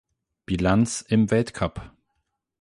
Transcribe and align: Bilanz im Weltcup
Bilanz 0.47 1.01
im 1.03 1.27
Weltcup 1.29 1.91